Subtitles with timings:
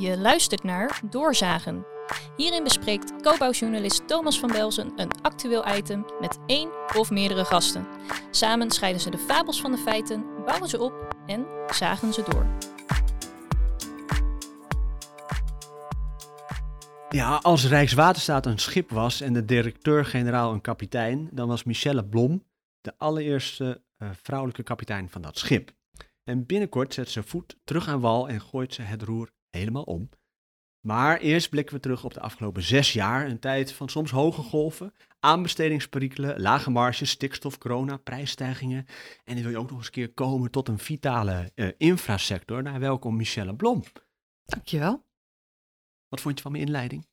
[0.00, 1.84] Je luistert naar Doorzagen.
[2.36, 7.86] Hierin bespreekt co-bouwjournalist Thomas van Belzen een actueel item met één of meerdere gasten.
[8.30, 12.46] Samen scheiden ze de fabels van de feiten, bouwen ze op en zagen ze door.
[17.08, 22.44] Ja, als Rijkswaterstaat een schip was en de directeur-generaal een kapitein, dan was Michelle Blom
[22.80, 25.70] de allereerste uh, vrouwelijke kapitein van dat schip.
[26.24, 30.08] En binnenkort zet ze voet terug aan wal en gooit ze het roer helemaal om.
[30.80, 33.26] Maar eerst blikken we terug op de afgelopen zes jaar.
[33.26, 38.86] Een tijd van soms hoge golven, aanbestedingsperikelen, lage marges, stikstof, corona, prijsstijgingen.
[39.24, 42.62] En dan wil je ook nog eens een keer komen tot een vitale uh, infrasector.
[42.62, 43.82] Nou, welkom Michelle Blom.
[44.44, 45.06] Dankjewel.
[46.08, 47.06] Wat vond je van mijn inleiding?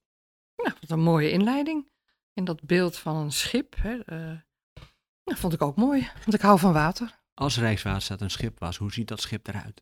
[0.56, 1.90] Nou, wat een mooie inleiding.
[2.34, 4.40] En dat beeld van een schip, hè, uh,
[5.24, 6.10] nou, vond ik ook mooi.
[6.14, 7.20] Want ik hou van water.
[7.34, 9.82] Als Rijkswaterstaat een schip was, hoe ziet dat schip eruit?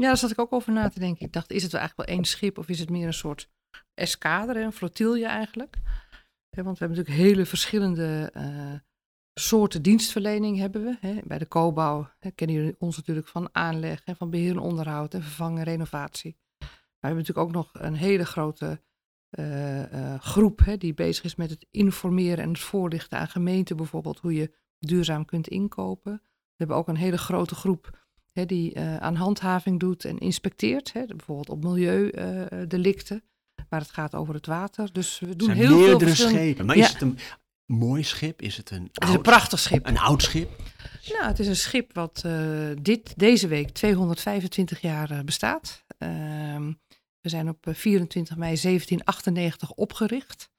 [0.00, 1.26] Ja, daar zat ik ook over na te denken.
[1.26, 3.50] Ik dacht, is het wel eigenlijk wel één schip of is het meer een soort
[3.94, 5.78] escadre, een flotille eigenlijk?
[6.50, 8.74] want we hebben natuurlijk hele verschillende uh,
[9.34, 11.22] soorten dienstverlening hebben we.
[11.24, 11.72] Bij de co
[12.34, 16.36] kennen jullie ons natuurlijk van aanleg, en van beheer en onderhoud en vervangen renovatie.
[16.58, 16.68] Maar
[17.00, 18.82] we hebben natuurlijk ook nog een hele grote
[19.30, 24.18] uh, uh, groep die bezig is met het informeren en het voorlichten aan gemeenten bijvoorbeeld
[24.18, 26.12] hoe je duurzaam kunt inkopen.
[26.12, 30.92] We hebben ook een hele grote groep hè, die uh, aan handhaving doet en inspecteert.
[30.92, 33.22] Hè, bijvoorbeeld op milieudelicten,
[33.68, 34.92] waar het gaat over het water.
[34.92, 36.38] Dus we doen heel veel verschillende...
[36.38, 36.66] schepen.
[36.66, 36.84] Maar ja.
[36.84, 37.18] is het een
[37.66, 38.42] mooi schip?
[38.42, 39.86] Is het een Het is een prachtig schip.
[39.86, 40.62] Een oud schip?
[41.08, 42.24] Nou, het is een schip wat
[42.82, 45.84] dit, deze week 225 jaar bestaat.
[45.98, 46.72] Ehm,
[47.20, 50.50] we zijn op 24 mei 1798 opgericht.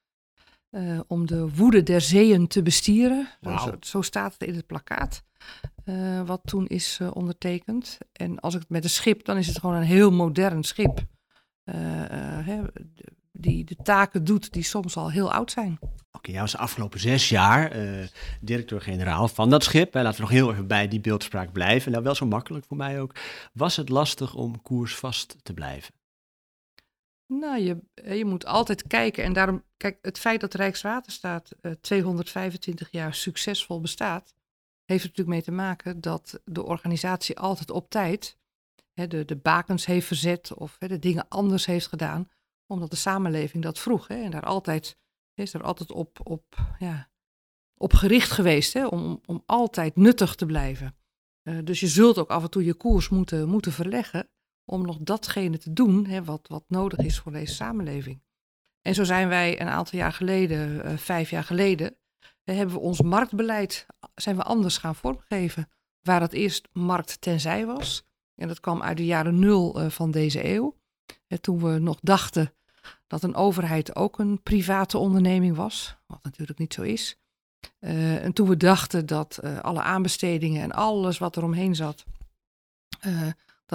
[0.72, 3.28] Uh, om de woede der zeeën te bestieren.
[3.42, 3.60] Wow.
[3.60, 5.24] Zo, zo, staat het in het plakkaat.
[5.86, 7.98] Uh, wat toen is uh, ondertekend.
[8.14, 11.06] En als ik het met een schip, dan is het gewoon een heel modern schip.
[11.64, 12.62] Hè,
[13.32, 15.78] die de taken doet die soms al heel oud zijn.
[15.82, 17.76] Oké, okay, jij was de afgelopen zes jaar
[18.42, 19.94] directeur-generaal van dat schip.
[19.94, 20.02] Hè.
[20.02, 21.92] Laten we nog heel even bij die beeldspraak blijven.
[21.92, 23.16] Nou, wel zo makkelijk voor mij ook.
[23.54, 25.94] Was het lastig om koersvast te blijven?
[27.34, 27.82] Nou, je,
[28.16, 29.24] je moet altijd kijken.
[29.24, 34.34] En daarom, kijk, het feit dat Rijkswaterstaat uh, 225 jaar succesvol bestaat,
[34.86, 38.38] heeft er natuurlijk mee te maken dat de organisatie altijd op tijd
[38.94, 42.30] hè, de, de bakens heeft verzet of hè, de dingen anders heeft gedaan,
[42.68, 44.08] omdat de samenleving dat vroeg.
[44.08, 44.98] Hè, en daar altijd,
[45.34, 47.10] is er altijd op, op, ja,
[47.78, 50.96] op gericht geweest, hè, om, om altijd nuttig te blijven.
[51.44, 54.30] Uh, dus je zult ook af en toe je koers moeten, moeten verleggen
[54.72, 58.22] om nog datgene te doen hè, wat, wat nodig is voor deze samenleving.
[58.82, 61.96] En zo zijn wij een aantal jaar geleden, uh, vijf jaar geleden,
[62.44, 65.70] hebben we ons marktbeleid zijn we anders gaan vormgeven.
[66.02, 68.04] Waar het eerst markt tenzij was.
[68.36, 70.76] En dat kwam uit de jaren nul uh, van deze eeuw.
[71.42, 72.54] toen we nog dachten
[73.08, 75.96] dat een overheid ook een private onderneming was.
[76.06, 77.20] Wat natuurlijk niet zo is.
[77.80, 82.04] en toen we dachten dat alle aanbestedingen en alles wat er omheen zat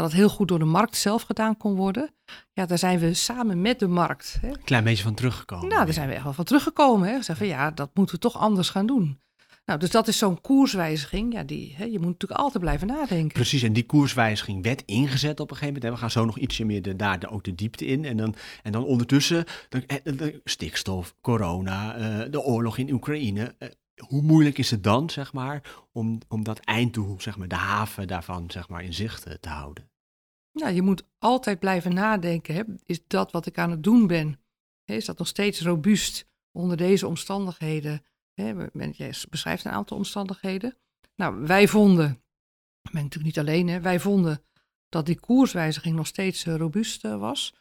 [0.02, 2.10] dat het heel goed door de markt zelf gedaan kon worden.
[2.52, 4.38] Ja, daar zijn we samen met de markt.
[4.40, 4.48] Hè.
[4.48, 5.68] Een klein beetje van teruggekomen.
[5.68, 7.08] Nou, daar zijn we echt wel van teruggekomen.
[7.08, 7.14] Hè.
[7.14, 9.20] Zeggen van ja, dat moeten we toch anders gaan doen.
[9.64, 11.32] Nou, dus dat is zo'n koerswijziging.
[11.32, 13.32] Ja, die, hè, je moet natuurlijk altijd blijven nadenken.
[13.32, 15.94] Precies, en die koerswijziging werd ingezet op een gegeven moment.
[15.94, 18.04] We gaan zo nog ietsje meer de, daar de, ook de diepte in.
[18.04, 23.54] En dan, en dan ondertussen de, de stikstof, corona, uh, de oorlog in Oekraïne.
[24.00, 28.08] Hoe moeilijk is het dan, zeg maar, om, om dat einddoel, zeg maar, de haven
[28.08, 29.90] daarvan, zeg maar, in zicht te houden?
[30.52, 32.54] Nou, je moet altijd blijven nadenken.
[32.54, 32.62] Hè?
[32.84, 34.40] Is dat wat ik aan het doen ben,
[34.84, 38.04] is dat nog steeds robuust onder deze omstandigheden?
[38.34, 38.68] Hè?
[38.92, 40.76] Jij beschrijft een aantal omstandigheden.
[41.14, 42.10] Nou, wij vonden,
[42.82, 43.80] ik ben natuurlijk niet alleen, hè?
[43.80, 44.44] wij vonden
[44.88, 47.54] dat die koerswijziging nog steeds uh, robuust uh, was.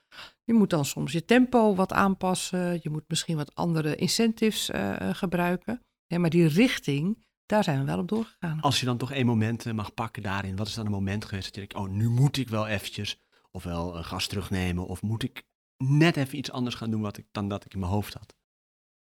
[0.44, 2.80] Je moet dan soms je tempo wat aanpassen.
[2.82, 4.70] Je moet misschien wat andere incentives
[5.12, 5.82] gebruiken.
[6.08, 8.62] Ja, maar die richting, daar zijn we wel op doorgegaan.
[8.62, 11.46] Als je dan toch één moment mag pakken daarin, wat is dan een moment geweest
[11.46, 13.20] dat je denkt, oh, nu moet ik wel eventjes
[13.52, 15.44] ofwel gas terugnemen of moet ik
[15.78, 18.36] net even iets anders gaan doen wat ik, dan dat ik in mijn hoofd had?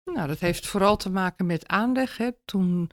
[0.04, 2.18] Nou, dat heeft vooral te maken met aanleg.
[2.18, 2.30] Hè.
[2.46, 2.92] Toen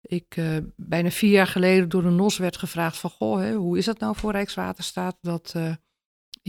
[0.00, 3.78] ik uh, bijna vier jaar geleden door de NOS werd gevraagd van, goh, hè, hoe
[3.78, 5.74] is dat nou voor Rijkswaterstaat dat uh,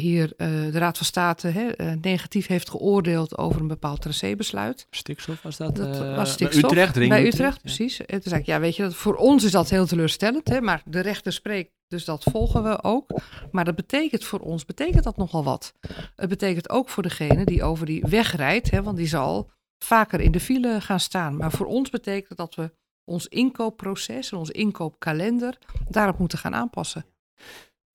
[0.01, 4.87] hier uh, de Raad van State hè, uh, negatief heeft geoordeeld over een bepaald tracébesluit.
[4.89, 5.75] Stikstof was dat?
[5.75, 6.61] dat was stikstof.
[6.61, 6.93] Bij Utrecht?
[6.93, 7.99] Bij Utrecht, Utrecht precies.
[7.99, 10.61] En toen zei ik, ja weet je, dat, voor ons is dat heel teleurstellend, hè,
[10.61, 13.21] maar de rechter spreekt, dus dat volgen we ook.
[13.51, 15.73] Maar dat betekent voor ons, betekent dat nogal wat.
[16.15, 19.51] Het betekent ook voor degene die over die weg rijdt, hè, want die zal
[19.83, 21.37] vaker in de file gaan staan.
[21.37, 22.71] Maar voor ons betekent dat we
[23.03, 25.57] ons inkoopproces en ons inkoopkalender
[25.89, 27.05] daarop moeten gaan aanpassen.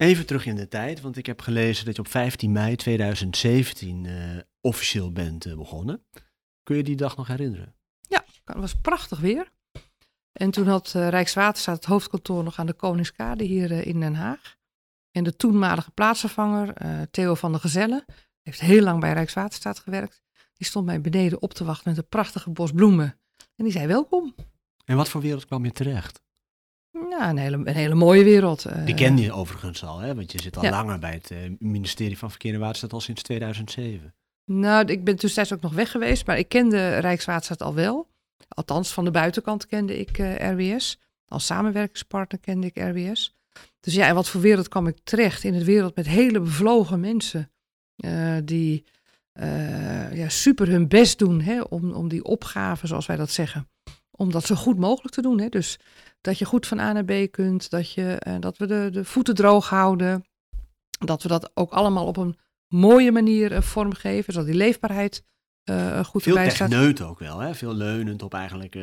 [0.00, 4.05] Even terug in de tijd, want ik heb gelezen dat je op 15 mei 2017
[4.05, 6.05] uh, officieel bent uh, begonnen.
[6.62, 7.75] Kun je die dag nog herinneren?
[8.00, 9.52] Ja, het was prachtig weer.
[10.32, 14.56] En toen had uh, Rijkswaterstaat het hoofdkantoor nog aan de Koningskade hier in Den Haag.
[15.11, 16.75] En de toenmalige plaatsvervanger,
[17.11, 18.05] Theo van der Gezellen,
[18.43, 20.23] heeft heel lang bij Rijkswaterstaat gewerkt.
[20.55, 23.19] Die stond mij beneden op te wachten met een prachtige bos bloemen.
[23.56, 24.35] En die zei welkom.
[24.85, 26.23] En wat voor wereld kwam je terecht?
[26.90, 28.66] Ja, een hele, een hele mooie wereld.
[28.84, 30.14] Die kende je overigens al, hè?
[30.14, 34.14] want je zit al langer bij het ministerie van Verkeer en Waterstaat al sinds 2007.
[34.44, 38.08] Nou, ik ben tussentijds ook nog weg geweest, maar ik kende Rijkswaterstaat al wel.
[38.48, 40.98] Althans, van de buitenkant kende ik uh, RWS.
[41.26, 43.37] Als samenwerkingspartner kende ik RWS.
[43.81, 45.44] Dus ja, en wat voor wereld kwam ik terecht?
[45.44, 47.50] In een wereld met hele bevlogen mensen.
[48.04, 48.84] Uh, die
[49.40, 53.69] uh, ja, super hun best doen hè, om, om die opgave, zoals wij dat zeggen,
[54.10, 55.40] om dat zo goed mogelijk te doen.
[55.40, 55.48] Hè.
[55.48, 55.78] Dus
[56.20, 59.05] dat je goed van A naar B kunt, dat, je, uh, dat we de, de
[59.05, 60.25] voeten droog houden,
[60.99, 62.37] dat we dat ook allemaal op een
[62.69, 65.25] mooie manier uh, vormgeven, zodat die leefbaarheid
[65.70, 66.70] uh, goed Veel erbij staat.
[66.70, 67.55] techneut ook wel, hè?
[67.55, 68.75] veel leunend op eigenlijk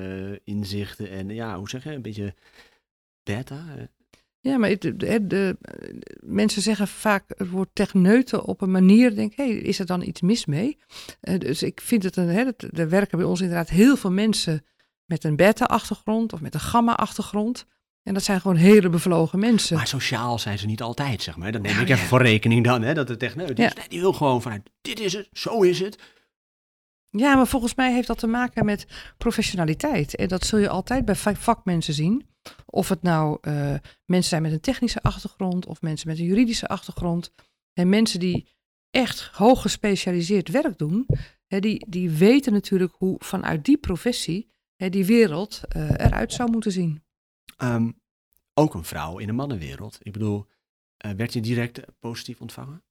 [0.44, 2.36] inzichten en ja, hoe zeg je, een beetje
[3.24, 3.90] beta.
[4.40, 5.58] Ja, maar de, de, de,
[6.20, 10.02] mensen zeggen vaak het woord techneuten op een manier, denk hé, hey, is er dan
[10.02, 10.78] iets mis mee?
[11.22, 14.66] Uh, dus ik vind het een, hè, er werken bij ons inderdaad heel veel mensen
[15.08, 17.66] met een beta-achtergrond of met een gamma-achtergrond.
[18.04, 19.76] En dat zijn gewoon hele bevlogen mensen.
[19.76, 21.52] Maar sociaal zijn ze niet altijd, zeg maar.
[21.52, 23.74] Dat neem ik even voor rekening dan, hè, dat de techneut is.
[23.74, 25.98] Nee, die wil gewoon vanuit, dit is het, zo is het.
[27.10, 28.88] Ja, maar volgens mij heeft dat te maken met
[29.18, 30.16] professionaliteit.
[30.16, 32.30] En dat zul je altijd bij vakmensen zien.
[32.66, 33.74] Of het nou uh,
[34.06, 37.34] mensen zijn met een technische achtergrond of mensen met een juridische achtergrond.
[37.74, 38.48] En mensen die
[38.90, 41.06] echt hoog gespecialiseerd werk doen,
[41.48, 46.52] hè, die, die weten natuurlijk hoe vanuit die professie hè, die wereld uh, eruit zou
[46.52, 47.04] moeten zien.
[47.64, 48.00] Um,
[48.54, 49.98] ook een vrouw in een mannenwereld.
[50.02, 50.48] Ik bedoel,
[51.06, 52.84] uh, werd je direct positief ontvangen?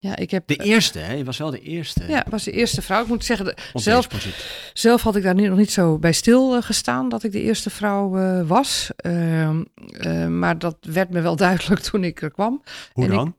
[0.00, 1.12] Ja, ik heb, de eerste, hè?
[1.12, 2.04] Je was wel de eerste.
[2.08, 3.02] Ja, was de eerste vrouw.
[3.02, 4.08] Ik moet zeggen, de, zelf,
[4.72, 7.70] zelf had ik daar nog niet zo bij stil uh, gestaan dat ik de eerste
[7.70, 8.90] vrouw uh, was.
[9.06, 9.50] Uh,
[10.26, 12.62] maar dat werd me wel duidelijk toen ik er kwam.
[12.92, 13.28] Hoe en dan?
[13.28, 13.34] Ik,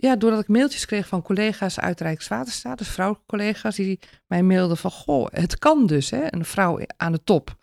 [0.00, 4.90] ja, doordat ik mailtjes kreeg van collega's uit Rijkswaterstaat, dus vrouwcollega's, die mij mailden van,
[4.90, 7.56] goh, het kan dus, hè, een vrouw aan de top.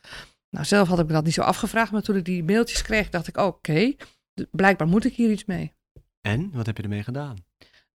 [0.49, 3.09] Nou, zelf had ik me dat niet zo afgevraagd, maar toen ik die mailtjes kreeg,
[3.09, 3.97] dacht ik, oké, okay,
[4.51, 5.73] blijkbaar moet ik hier iets mee.
[6.21, 7.35] En, wat heb je ermee gedaan?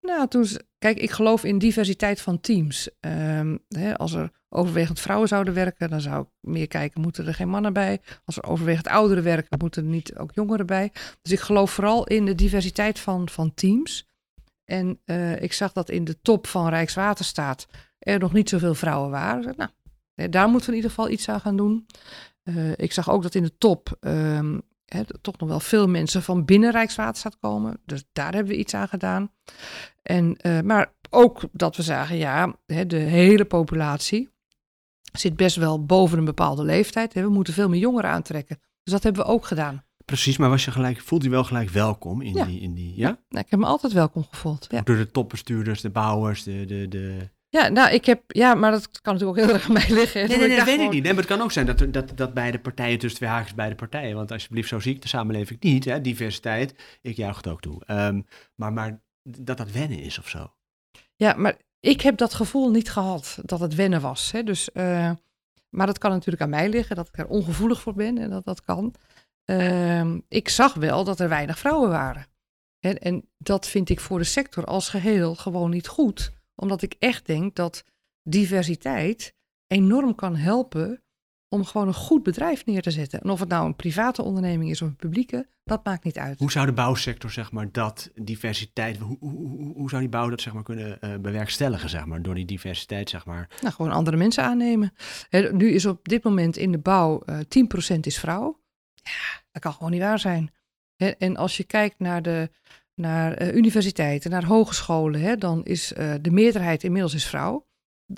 [0.00, 0.46] Nou, toen,
[0.78, 2.90] kijk, ik geloof in diversiteit van teams.
[3.00, 7.34] Um, hè, als er overwegend vrouwen zouden werken, dan zou ik meer kijken, moeten er
[7.34, 8.00] geen mannen bij?
[8.24, 10.92] Als er overwegend ouderen werken, moeten er niet ook jongeren bij?
[11.22, 14.10] Dus ik geloof vooral in de diversiteit van, van teams.
[14.64, 17.66] En uh, ik zag dat in de top van Rijkswaterstaat
[17.98, 19.54] er nog niet zoveel vrouwen waren.
[19.56, 19.70] Nou,
[20.30, 21.86] daar moeten we in ieder geval iets aan gaan doen.
[22.44, 23.96] Uh, ik zag ook dat in de top
[24.92, 27.80] He, toch nog wel veel mensen van binnen Rijkswaterstaat komen.
[27.84, 29.32] Dus daar hebben we iets aan gedaan.
[30.02, 34.30] En, uh, maar ook dat we zagen, ja, de hele populatie
[35.12, 37.14] zit best wel boven een bepaalde leeftijd.
[37.14, 38.60] We moeten veel meer jongeren aantrekken.
[38.82, 39.84] Dus dat hebben we ook gedaan.
[40.12, 42.44] Precies, maar was je gelijk, voelde je wel gelijk welkom in ja.
[42.44, 43.18] die, in die, ja?
[43.28, 44.66] ja ik heb me altijd welkom gevoeld.
[44.70, 44.80] Ja.
[44.80, 47.28] Door de topbestuurders, de bouwers, de, de, de...
[47.48, 50.28] Ja, nou, ik heb, ja, maar dat kan natuurlijk ook heel erg aan mij liggen.
[50.28, 50.88] Nee, nee, nee dat weet gewoon...
[50.88, 51.02] ik niet.
[51.02, 53.74] Nee, maar het kan ook zijn dat, dat, dat beide partijen, tussen twee haakjes beide
[53.74, 57.60] partijen, want alsjeblieft, zo zie ik de samenleving niet, hè, diversiteit, ik juich het ook
[57.60, 57.82] toe.
[57.86, 60.52] Um, maar, maar dat dat wennen is of zo.
[61.16, 64.32] Ja, maar ik heb dat gevoel niet gehad, dat het wennen was.
[64.32, 64.42] Hè.
[64.42, 65.10] Dus, uh,
[65.69, 68.44] maar dat kan natuurlijk aan mij liggen, dat ik er ongevoelig voor ben en dat
[68.44, 68.94] dat kan.
[69.46, 72.27] Uh, ik zag wel dat er weinig vrouwen waren.
[72.81, 76.94] En, en dat vind ik voor de sector als geheel gewoon niet goed omdat ik
[76.99, 77.84] echt denk dat
[78.22, 79.34] diversiteit
[79.67, 81.03] enorm kan helpen
[81.49, 83.20] om gewoon een goed bedrijf neer te zetten.
[83.20, 86.39] En of het nou een private onderneming is of een publieke, dat maakt niet uit.
[86.39, 90.29] Hoe zou de bouwsector, zeg maar, dat diversiteit, hoe, hoe, hoe, hoe zou die bouw
[90.29, 93.49] dat, zeg maar, kunnen uh, bewerkstelligen, zeg maar, door die diversiteit, zeg maar?
[93.61, 94.93] Nou, gewoon andere mensen aannemen.
[95.29, 97.39] He, nu is op dit moment in de bouw uh,
[97.96, 98.61] 10% is vrouw.
[99.02, 100.52] Ja, dat kan gewoon niet waar zijn.
[101.18, 102.50] En als je kijkt naar de
[102.94, 107.66] naar uh, universiteiten, naar hogescholen, dan is uh, de meerderheid inmiddels is vrouw.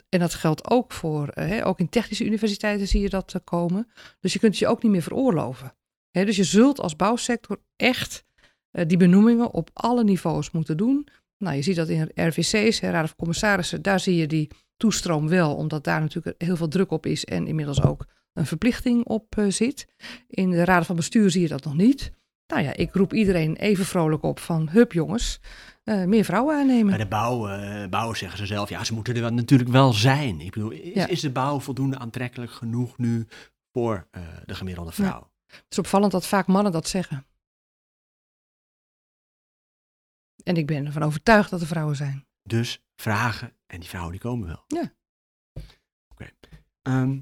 [0.08, 3.88] En dat geldt ook voor, hè, ook in technische universiteiten zie je dat komen.
[4.20, 5.74] Dus je kunt je ook niet meer veroorloven.
[6.10, 8.24] Dus je zult als bouwsector echt
[8.70, 11.08] die benoemingen op alle niveaus moeten doen.
[11.38, 15.28] Nou, je ziet dat in RVC's, hè, Raad van Commissarissen, daar zie je die toestroom
[15.28, 19.34] wel, omdat daar natuurlijk heel veel druk op is en inmiddels ook een verplichting op
[19.48, 19.86] zit.
[20.28, 22.12] In de Raad van Bestuur zie je dat nog niet.
[22.46, 25.40] Nou ja, ik roep iedereen even vrolijk op van, hup jongens,
[25.84, 26.86] uh, meer vrouwen aannemen.
[26.86, 29.92] Bij de bouw, uh, bouw zeggen ze zelf, ja, ze moeten er wel, natuurlijk wel
[29.92, 30.40] zijn.
[30.40, 31.06] Ik bedoel, is, ja.
[31.06, 33.26] is de bouw voldoende aantrekkelijk genoeg nu
[33.72, 35.30] voor uh, de gemiddelde vrouw?
[35.30, 35.32] Ja.
[35.46, 37.26] Het is opvallend dat vaak mannen dat zeggen.
[40.42, 42.26] En ik ben ervan overtuigd dat er vrouwen zijn.
[42.42, 44.64] Dus vragen en die vrouwen die komen wel.
[44.66, 44.92] Ja.
[46.08, 46.30] Oké.
[46.82, 47.20] Ehm,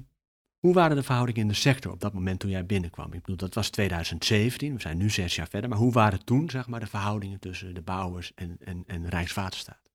[0.63, 3.13] hoe waren de verhoudingen in de sector op dat moment toen jij binnenkwam?
[3.13, 5.69] Ik bedoel, dat was 2017, we zijn nu zes jaar verder.
[5.69, 9.91] Maar hoe waren toen, zeg maar, de verhoudingen tussen de bouwers en, en, en Rijkswaterstaat?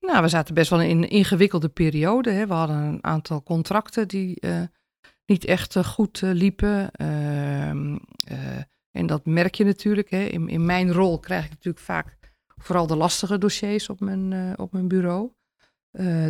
[0.00, 2.30] Nou, we zaten best wel in een ingewikkelde periode.
[2.30, 2.46] Hè.
[2.46, 4.62] We hadden een aantal contracten die eh,
[5.26, 6.90] niet echt eh, goed eh, liepen.
[6.90, 7.96] Ehm,
[8.90, 10.10] en dat merk je natuurlijk.
[10.10, 10.22] Hè.
[10.24, 12.18] In, in mijn rol krijg ik natuurlijk vaak
[12.56, 15.32] vooral de lastige dossiers op mijn, op mijn bureau.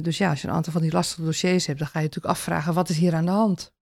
[0.03, 2.35] Dus ja, als je een aantal van die lastige dossiers hebt, dan ga je natuurlijk
[2.35, 3.73] afvragen, wat is hier aan de hand?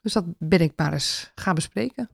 [0.00, 2.10] Dus dat ben ik maar eens gaan bespreken.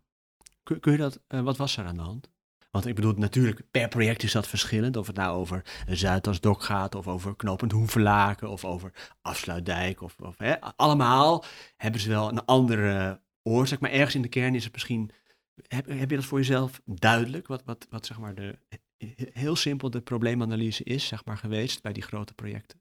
[0.63, 2.31] Kun, kun je dat, wat was er aan de hand?
[2.71, 4.97] Want ik bedoel, natuurlijk, per project is dat verschillend.
[4.97, 8.93] Of het nou over Zuidasdok gaat, of over Knopend Hoevenlaken, of over
[9.23, 10.03] Afsluitdijk.
[10.03, 11.45] Of, of hè, allemaal
[11.77, 13.81] hebben ze wel een andere oorzaak.
[13.81, 15.11] Maar ergens in de kern is het misschien.
[15.67, 17.47] Heb, heb je dat voor jezelf duidelijk?
[17.47, 18.59] Wat, wat, wat zeg maar de,
[19.33, 22.81] heel simpel de probleemanalyse is, zeg maar, geweest bij die grote projecten?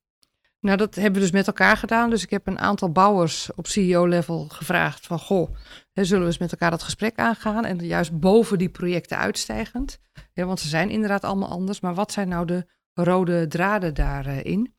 [0.60, 2.10] Nou, dat hebben we dus met elkaar gedaan.
[2.10, 5.56] Dus ik heb een aantal bouwers op CEO-level gevraagd van, goh,
[5.94, 7.66] hè, zullen we eens met elkaar dat gesprek aangaan?
[7.66, 10.00] En juist boven die projecten uitstijgend.
[10.34, 11.80] Ja, want ze zijn inderdaad allemaal anders.
[11.80, 14.74] Maar wat zijn nou de rode draden daarin?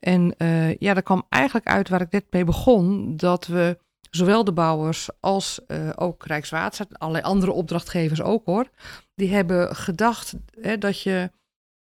[0.00, 3.78] En uh, ja, dat kwam eigenlijk uit waar ik net mee begon, dat we
[4.10, 8.70] zowel de bouwers als uh, ook Rijkswaterstaat, allerlei andere opdrachtgevers ook hoor,
[9.14, 11.30] die hebben gedacht hè, dat je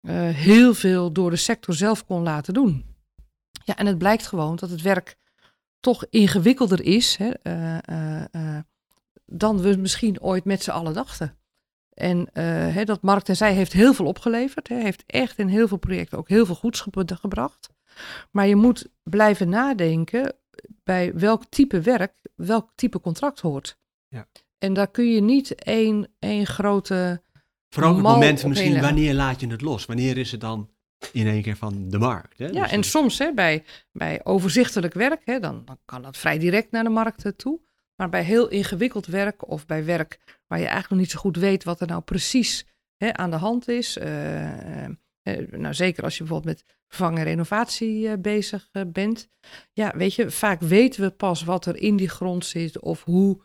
[0.01, 2.92] uh, heel veel door de sector zelf kon laten doen.
[3.65, 5.17] Ja, en het blijkt gewoon dat het werk
[5.81, 8.59] toch ingewikkelder is hè, uh, uh, uh,
[9.27, 11.37] dan we misschien ooit met z'n allen dachten.
[11.95, 12.29] En
[12.73, 14.69] hè, dat Markt en Zij heeft heel veel opgeleverd.
[14.69, 16.91] Hè, heeft echt in heel veel projecten ook heel veel goeds ge
[17.21, 17.69] gebracht.
[18.31, 20.35] Maar je moet blijven nadenken
[20.85, 23.79] bij welk type werk, welk type contract hoort.
[24.09, 24.27] Ja.
[24.59, 27.23] En daar kun je niet één, één grote.
[27.69, 29.87] Vooral op het moment misschien, wanneer laat je het los?
[29.87, 30.71] Wanneer is het dan
[31.13, 32.39] in één keer van de markt.
[32.39, 32.47] Hè?
[32.47, 36.39] Ja, dus en soms hè, bij, bij overzichtelijk werk, hè, dan, dan kan dat vrij
[36.39, 37.61] direct naar de markt eh, toe.
[37.97, 41.37] Maar bij heel ingewikkeld werk of bij werk waar je eigenlijk nog niet zo goed
[41.37, 42.67] weet wat er nou precies
[42.97, 43.97] hè, aan de hand is.
[43.97, 44.05] Uh,
[45.51, 49.29] nou, zeker als je bijvoorbeeld met vervang en renovatie uh, bezig bent.
[49.73, 53.43] Ja, weet je, vaak weten we pas wat er in die grond zit of hoe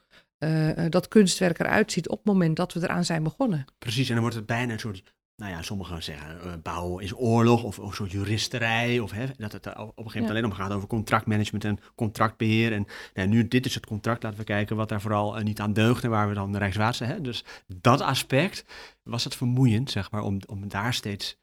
[0.89, 3.65] dat kunstwerk eruit ziet op het moment dat we eraan zijn begonnen.
[3.77, 5.03] Precies, en dan wordt het bijna een soort
[5.37, 8.99] nou ja, sommigen zeggen uh, bouw is oorlog of, of een soort juristerij.
[8.99, 12.73] Of hè, dat het op een gegeven moment alleen om gaat over contractmanagement en contractbeheer.
[12.73, 15.59] En nou, nu, dit is het contract, laten we kijken wat daar vooral uh, niet
[15.59, 17.25] aan deugt en waar we dan de Rijkswaterstaat hebben.
[17.25, 18.65] Dus dat aspect,
[19.03, 21.37] was het vermoeiend, zeg maar, om, om daar steeds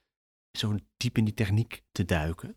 [0.53, 2.57] zo diep in die techniek te duiken?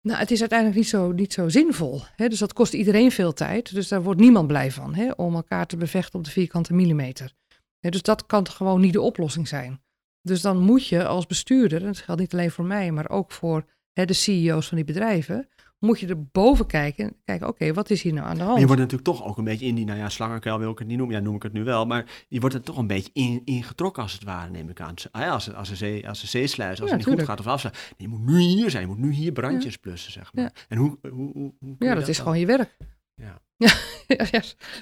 [0.00, 2.02] Nou, het is uiteindelijk niet zo, niet zo zinvol.
[2.16, 2.28] Hè?
[2.28, 3.74] Dus dat kost iedereen veel tijd.
[3.74, 5.10] Dus daar wordt niemand blij van, hè?
[5.10, 7.32] om elkaar te bevechten op de vierkante millimeter.
[7.78, 9.80] Hè, dus dat kan gewoon niet de oplossing zijn.
[10.28, 13.32] Dus dan moet je als bestuurder, en dat geldt niet alleen voor mij, maar ook
[13.32, 17.72] voor hè, de CEO's van die bedrijven, moet je er boven kijken en kijken, oké,
[17.72, 18.50] wat is hier nou aan de hand?
[18.50, 20.78] Maar je wordt natuurlijk toch ook een beetje in die, nou ja, slangenkuil wil ik
[20.78, 22.86] het niet noemen, ja, noem ik het nu wel, maar je wordt er toch een
[22.86, 24.94] beetje in, ingetrokken als het ware, neem ik aan.
[25.10, 27.40] Ah ja, als, het, als, de zee, als de zeesluis, als het niet goed gaat
[27.40, 29.78] of afsluit, je moet nu hier zijn, je moet nu hier brandjes ja.
[29.80, 30.66] blussen, zeg maar.
[30.68, 32.24] En hoe, hoe, hoe, hoe Ja, dat, dat is dan?
[32.24, 32.76] gewoon je werk.
[33.14, 33.40] Ja.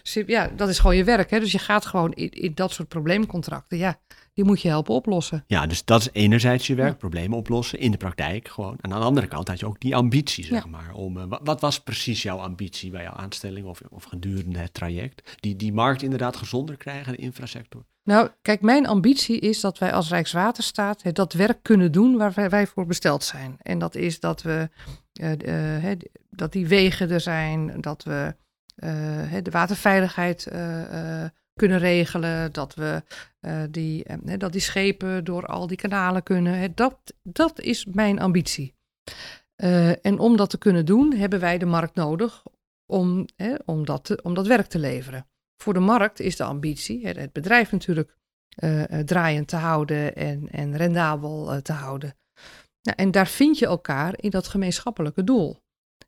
[0.04, 1.30] Ja, ja, dat is gewoon je werk.
[1.30, 1.40] Hè?
[1.40, 3.99] Dus je gaat gewoon in, in dat soort probleemcontracten, ja,
[4.35, 5.45] die moet je helpen oplossen.
[5.47, 6.97] Ja, dus dat is enerzijds je werk, ja.
[6.97, 8.76] problemen oplossen in de praktijk gewoon.
[8.80, 10.71] En aan de andere kant had je ook die ambitie, zeg ja.
[10.71, 10.92] maar.
[10.92, 15.37] Om, uh, wat, was precies jouw ambitie bij jouw aanstelling of, of gedurende het traject?
[15.40, 17.85] Die, die markt inderdaad gezonder krijgen, de infrasector?
[18.02, 22.33] Nou, kijk, mijn ambitie is dat wij als Rijkswaterstaat hè, dat werk kunnen doen waar
[22.35, 23.56] wij, wij, voor besteld zijn.
[23.62, 24.68] En dat is dat we,
[25.21, 25.92] uh, uh,
[26.30, 28.35] dat die wegen er zijn, dat we
[28.76, 30.49] de waterveiligheid
[31.52, 33.02] kunnen regelen, dat we
[33.71, 34.06] die,
[34.38, 36.75] dat die schepen door al die kanalen kunnen.
[36.75, 38.75] dat, dat is mijn ambitie.
[40.02, 42.42] En om dat te kunnen doen, hebben wij de markt nodig
[42.87, 43.26] om,
[43.64, 45.26] om, dat, om dat werk te leveren.
[45.62, 48.16] Voor de markt is de ambitie het bedrijf natuurlijk
[49.04, 52.16] draaiend te houden en, en rendabel te houden.
[52.87, 55.62] Nou, en daar vind je elkaar in dat gemeenschappelijke doel.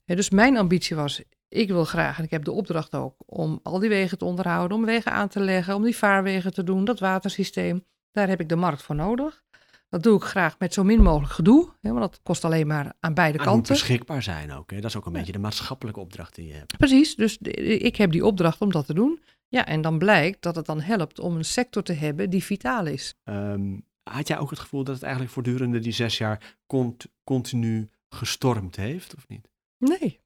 [0.04, 3.78] dus mijn ambitie was, ik wil graag, en ik heb de opdracht ook, om al
[3.78, 7.00] die wegen te onderhouden, om wegen aan te leggen, om die vaarwegen te doen, dat
[7.00, 7.84] watersysteem.
[8.12, 9.42] Daar heb ik de markt voor nodig.
[9.88, 12.92] Dat doe ik graag met zo min mogelijk gedoe, hè, want dat kost alleen maar
[13.00, 13.58] aan beide en kanten.
[13.58, 14.70] moet beschikbaar zijn ook.
[14.70, 14.80] Hè?
[14.80, 15.18] Dat is ook een ja.
[15.18, 16.76] beetje de maatschappelijke opdracht die je hebt.
[16.76, 19.20] Precies, dus ik heb die opdracht om dat te doen.
[19.48, 22.86] Ja, en dan blijkt dat het dan helpt om een sector te hebben die vitaal
[22.86, 23.14] is.
[23.24, 27.90] Um, had jij ook het gevoel dat het eigenlijk voortdurende die zes jaar cont continu
[28.08, 29.48] gestormd heeft, of niet?
[29.78, 30.20] Nee,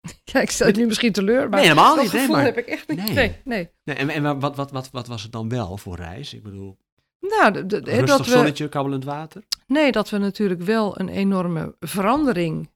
[0.32, 2.44] ja, ik stel het nu misschien teleur, maar nee, helemaal dat niet, gevoel nee, maar...
[2.44, 3.14] heb ik echt niet.
[3.14, 3.70] Nee, nee.
[3.84, 3.96] nee.
[3.96, 6.34] en, en wat, wat, wat, wat was het dan wel voor reis?
[6.34, 6.78] Ik bedoel...
[7.20, 9.42] Nou, de- Rustig dat we, zonnetje, kabbelend water?
[9.66, 12.70] nee, dat we natuurlijk wel een enorme verandering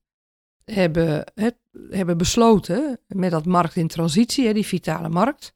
[0.65, 1.25] hebben,
[1.91, 5.55] hebben besloten met dat markt in transitie, die vitale markt.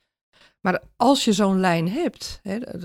[0.61, 2.40] Maar als je zo'n lijn hebt,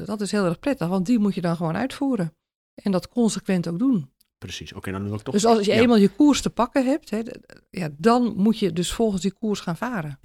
[0.06, 2.36] dat is heel erg prettig, want die moet je dan gewoon uitvoeren.
[2.74, 4.11] En dat consequent ook doen.
[4.42, 5.34] Precies, oké, dan wil ik toch...
[5.34, 5.82] Dus als je Ja.
[5.82, 7.22] eenmaal je koers te pakken hebt, hè,
[7.70, 10.20] ja, dan moet je dus volgens die koers gaan varen.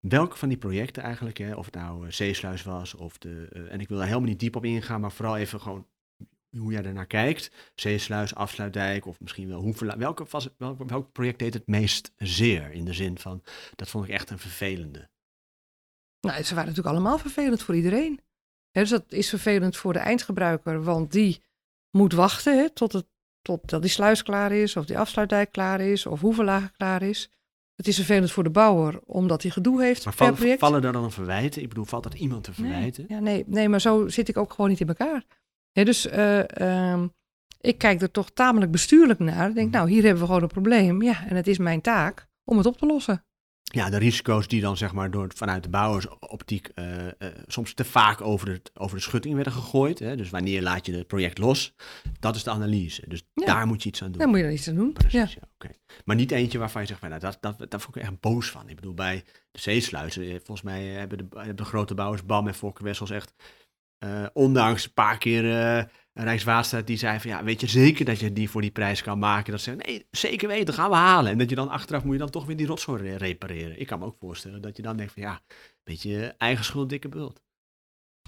[0.00, 3.72] Welke van die projecten eigenlijk, hè, of het nou eh, Zeesluis was, of de, eh,
[3.72, 5.86] en ik wil daar helemaal niet diep op ingaan, maar vooral even gewoon
[6.58, 7.50] hoe jij ernaar kijkt.
[7.74, 9.96] Zeesluis, Afsluitdijk, of misschien wel Hoevela.
[9.96, 12.70] Welke, was, welk, welk project deed het meest zeer?
[12.72, 13.42] In de zin van,
[13.76, 15.08] dat vond ik echt een vervelende.
[16.20, 18.20] Nou, ze waren natuurlijk allemaal vervelend voor iedereen.
[18.70, 21.42] Dus dat is vervelend voor de eindgebruiker, want die
[21.90, 23.06] moet wachten hè, tot, het,
[23.42, 27.30] tot dat die sluis klaar is, of die afsluitdijk klaar is, of hoevelagen klaar is.
[27.74, 30.58] Het is vervelend voor de bouwer, omdat hij gedoe heeft Maar per val- project.
[30.60, 31.62] vallen er dan verwijten?
[31.62, 33.04] Ik bedoel, valt dat iemand te verwijten?
[33.08, 35.24] Nee, ja, nee, nee, maar zo zit ik ook gewoon niet in elkaar.
[35.72, 36.58] Dus eh,
[36.92, 37.06] ehm,
[37.60, 39.48] ik kijk er toch tamelijk bestuurlijk naar.
[39.48, 39.76] Ik denk, Mhm.
[39.76, 41.02] nou, hier hebben we gewoon een probleem.
[41.02, 43.24] Ja, en het is mijn taak om het op te lossen.
[43.72, 47.12] Ja, de risico's die dan zeg maar door, vanuit de bouwersoptiek eh, eh,
[47.46, 49.98] soms te vaak over, het, over de schutting werden gegooid.
[49.98, 50.16] Hè?
[50.16, 51.74] Dus wanneer laat je het project los?
[52.20, 53.04] Dat is de analyse.
[53.08, 53.46] Dus Ja.
[53.46, 54.18] daar moet je iets aan doen.
[54.18, 54.92] Daar moet je dan iets aan doen.
[54.92, 55.40] Precies, ja.
[55.54, 55.74] oké.
[56.04, 58.68] Maar niet eentje waarvan je zegt, nou, dat, dat, daar vond ik echt boos van.
[58.68, 62.46] Ik bedoel, bij de zeesluizen, eh, volgens mij hebben de, hebben de grote bouwers BAM
[62.46, 63.34] en Fokker Wessels echt,
[64.32, 65.44] ondanks een paar keer
[66.24, 69.18] Rijkswaterstaat die zei van, ja, weet je zeker dat je die voor die prijs kan
[69.18, 69.52] maken?
[69.52, 71.32] Dat ze nee, zeker weten, gaan we halen.
[71.32, 73.80] En dat je dan achteraf moet je dan toch weer die rotzooi re- repareren.
[73.80, 75.40] Ik kan me ook voorstellen dat je dan denkt van, ja,
[75.84, 77.42] weet je, eigen schuld, dikke bult.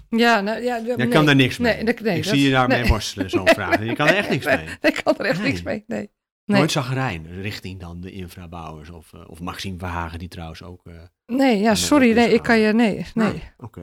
[0.08, 1.74] Ja, nou, ja, Jij kan daar niks mee.
[1.74, 2.88] Nee, dat- nee, ik dat- zie je daarmee nee.
[2.88, 3.84] worstelen, zo'n vraag.
[3.84, 4.56] Je kan er echt niks mee.
[4.56, 5.48] Nee, ik kan er echt Nee.
[5.50, 5.84] niks mee.
[5.86, 6.10] Nee.
[6.44, 6.58] Nee.
[6.58, 10.86] Nooit zagrijn richting dan de infrabouwers of, eh, of Maxime Verhagen, die trouwens ook...
[10.86, 10.92] eh,
[11.26, 12.12] Nee, ja, sorry.
[12.14, 12.72] Nee, ik kan je.
[12.72, 13.26] Nee, nee.
[13.32, 13.82] Ah, Oké.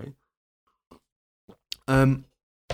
[1.86, 2.18] Ehm,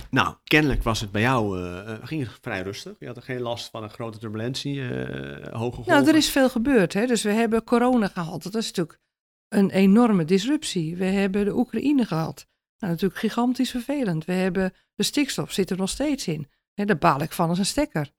[0.10, 2.96] nou, kennelijk was het bij jou, eh, ging het vrij rustig.
[3.00, 5.94] Je had er geen last van een grote turbulentie, eh, hoge golven.
[5.94, 6.94] Nou, er is veel gebeurd.
[6.94, 7.05] Hè?
[7.05, 8.44] Dus we hebben corona gehad.
[8.44, 9.00] Dat is natuurlijk
[9.48, 10.96] een enorme disruptie.
[10.96, 12.48] We hebben de Oekraïne gehad.
[12.77, 14.25] Nou, natuurlijk gigantisch vervelend.
[14.25, 16.50] We hebben de stikstof, zit er nog steeds in.
[16.74, 18.12] Hè, daar baal ik van als een stekker.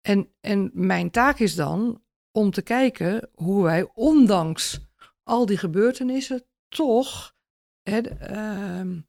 [0.00, 4.80] En, en mijn taak is dan om te kijken hoe wij, ondanks
[5.22, 7.34] al die gebeurtenissen, toch
[7.82, 9.00] hè, de, ehm,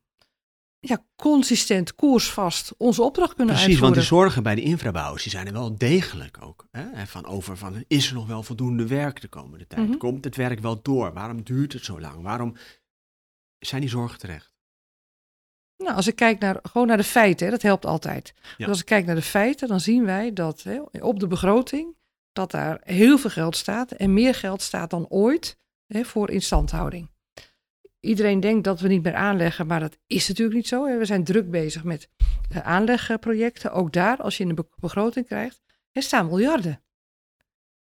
[0.83, 4.09] ja, consistent, koersvast onze opdracht kunnen Precies, want uitvoeren.
[4.09, 6.67] die zorgen bij de infrabouwers, die zijn er wel degelijk ook.
[6.71, 7.05] Hè?
[7.05, 9.87] Van over van, is er nog wel voldoende werk de komende tijd?
[9.87, 9.97] Mhm.
[9.97, 11.13] Komt het werk wel door?
[11.13, 12.21] Waarom duurt het zo lang?
[12.21, 12.55] Waarom
[13.59, 14.53] zijn die zorgen terecht?
[15.77, 18.33] Nou, als ik kijk naar, gewoon naar de feiten, hè, dat helpt altijd.
[18.35, 18.55] Ja.
[18.57, 21.95] Dus als ik kijk naar de feiten, dan zien wij dat hè, op de begroting,
[22.31, 27.10] dat daar heel veel geld staat en meer geld staat dan ooit hè, voor instandhouding.
[28.01, 30.97] Iedereen denkt dat we niet meer aanleggen, maar dat is natuurlijk niet zo.
[30.97, 32.09] We zijn druk bezig met
[32.49, 33.71] eh, aanlegprojecten.
[33.71, 35.61] Ook daar, als je in de be- begroting krijgt,
[35.91, 36.81] er staan miljarden.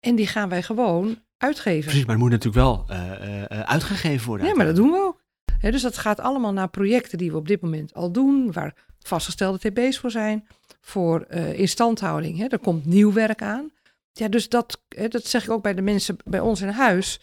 [0.00, 1.84] En die gaan wij gewoon uitgeven.
[1.84, 4.46] Precies, maar het moet natuurlijk wel eh, eh, uitgegeven worden.
[4.46, 5.20] Ja, maar dat doen we ook.
[5.60, 9.58] Dus dat gaat allemaal naar projecten die we op dit moment al doen, waar vastgestelde
[9.58, 10.46] TB's voor zijn,
[10.80, 12.38] voor eh instandhouding.
[12.38, 12.46] Hè.
[12.46, 13.70] Er komt nieuw werk aan.
[14.12, 17.20] Ja, dus dat, hè, dat zeg ik ook bij de mensen bij ons in huis.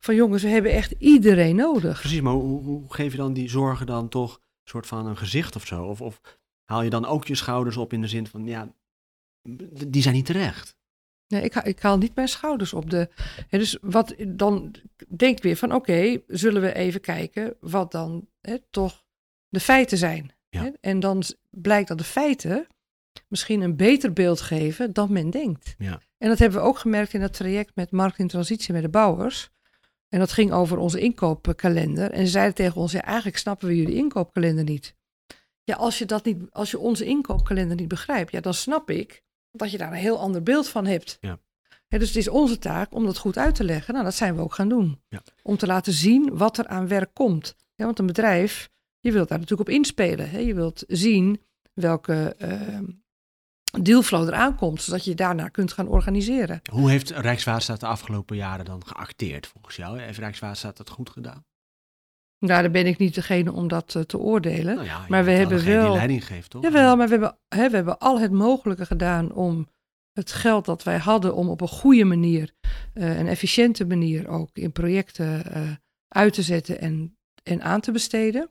[0.00, 2.00] Van jongens, we hebben echt iedereen nodig.
[2.00, 5.16] Precies, maar hoe, hoe geef je dan die zorgen dan toch een soort van een
[5.16, 5.84] gezicht of zo?
[5.84, 6.20] Of, of
[6.64, 8.74] haal je dan ook je schouders op in de zin van, ja,
[9.88, 10.76] die zijn niet terecht.
[11.28, 13.08] Nee, ik, ik haal niet mijn schouders op de.
[13.48, 14.74] Hè, dus wat dan
[15.08, 19.04] denk ik weer van oké, zullen we even kijken wat dan hè, toch
[19.48, 20.32] de feiten zijn.
[20.48, 20.72] Ja.
[20.80, 22.66] En dan blijkt dat de feiten
[23.28, 25.74] misschien een beter beeld geven dan men denkt.
[25.78, 26.00] Ja.
[26.18, 28.88] En dat hebben we ook gemerkt in dat traject met markt in transitie met de
[28.88, 29.50] bouwers.
[30.08, 32.10] En dat ging over onze inkoopkalender.
[32.10, 34.94] En ze zeiden tegen ons, ja, eigenlijk snappen we jullie inkoopkalender niet.
[35.64, 39.22] Ja, als je, dat niet, als je onze inkoopkalender niet begrijpt, ja, dan snap ik
[39.50, 41.18] dat je daar een heel ander beeld van hebt.
[41.20, 41.38] Ja.
[41.88, 43.92] Dus het is onze taak om dat goed uit te leggen.
[43.92, 45.00] Nou, dat zijn we ook gaan doen.
[45.08, 45.22] Ja.
[45.42, 47.56] Om te laten zien wat er aan werk komt.
[47.74, 50.30] Ja, want een bedrijf, je wilt daar natuurlijk op inspelen.
[50.30, 50.38] Hè?
[50.38, 51.40] Je wilt zien
[51.72, 52.84] welke ehm
[53.82, 56.60] dealflow er aankomt, zodat je daarna kunt gaan organiseren.
[56.72, 60.00] Hoe heeft Rijkswaterstaat de afgelopen jaren dan geacteerd volgens jou?
[60.00, 61.44] Heeft Rijkswaterstaat dat goed gedaan?
[62.38, 64.74] Nou, daar ben ik niet degene om dat eh, te oordelen.
[64.74, 66.62] Nou ja, Maar we hebben wel- die leiding geeft, toch?
[66.62, 69.68] Jawel, maar we hebben, hè, we hebben al het mogelijke gedaan om
[70.12, 72.54] het geld dat wij hadden om op een goede manier,
[72.94, 75.70] eh, een efficiënte manier ook in projecten eh,
[76.08, 78.50] uit te zetten en, en aan te besteden.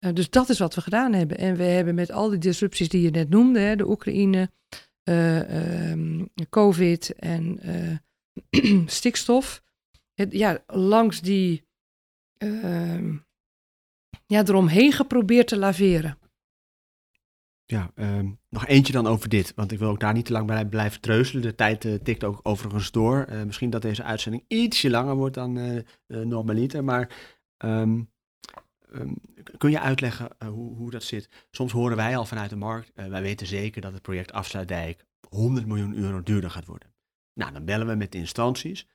[0.00, 1.38] Eh, dus dat is wat we gedaan hebben.
[1.38, 4.50] En we hebben met al die disrupties die je net noemde, hè, de Oekraïne,
[5.02, 7.58] eh, ehm, COVID en
[8.50, 9.62] eh, stikstof,
[10.14, 11.64] ja, langs die
[12.36, 13.16] ehm,
[14.26, 16.18] ja, eromheen geprobeerd te laveren.
[17.64, 20.46] Ja, ehm, nog eentje dan over dit, want ik wil ook daar niet te lang
[20.46, 21.42] bij blijven treuzelen.
[21.42, 23.28] De tijd tikt ook overigens door.
[23.46, 27.08] Misschien dat deze uitzending ietsje langer wordt dan uh, normaliter, maar
[28.92, 29.16] um,
[29.58, 31.28] kun je uitleggen hoe, hoe, dat zit?
[31.50, 35.66] Soms horen wij al vanuit de markt, wij weten zeker dat het project Afsluitdijk 100
[35.66, 36.94] miljoen euro duurder gaat worden.
[37.34, 38.86] Nou, dan bellen we met de instanties.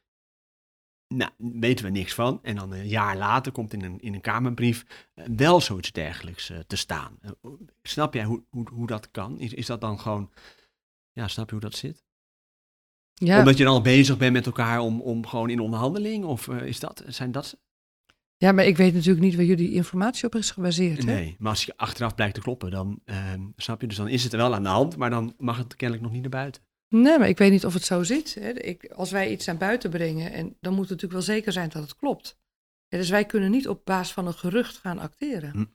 [1.08, 2.40] Nou, weten we niks van.
[2.44, 6.52] En dan een jaar later komt in een, in een Kamerbrief uh, wel zoiets dergelijks
[6.68, 7.20] te staan.
[7.82, 9.40] Snap jij hoe, hoe, hoe dat kan?
[9.40, 10.32] Is, is dat dan gewoon,
[11.12, 12.04] ja, snap je hoe dat zit?
[13.14, 13.40] Ja.
[13.40, 16.26] Omdat je dan al bezig bent met elkaar om, om gewoon in onderhandeling?
[16.26, 17.58] Of is dat, zijn dat...
[18.38, 21.06] Ja, maar ik weet natuurlijk niet waar jullie informatie op is gebaseerd.
[21.06, 21.36] Nee, hè?
[21.40, 23.88] maar als je achteraf blijkt te kloppen, dan ehm, snap je.
[23.88, 26.14] Dus dan is het er wel aan de hand, maar dan mag het kennelijk nog
[26.14, 26.62] niet naar buiten.
[26.90, 28.34] Nee, maar ik weet niet of het zo zit.
[28.40, 28.50] Hè.
[28.50, 31.70] Ik, als wij iets naar buiten brengen, en dan moet het natuurlijk wel zeker zijn
[31.70, 32.38] dat het klopt.
[32.88, 35.52] Ja, dus wij kunnen niet op basis van een gerucht gaan acteren.
[35.52, 35.66] Hm.